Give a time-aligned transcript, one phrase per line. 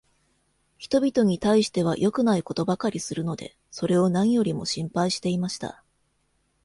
[0.79, 5.83] 人びとに対しては良くないことばかりするので、それを何よりも心配していました。